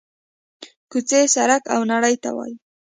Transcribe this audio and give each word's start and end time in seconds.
کوڅې، 0.91 1.21
سړک 1.35 1.63
او 1.73 1.81
نړۍ 1.91 2.15
ته 2.23 2.29
ووايي: 2.31 2.55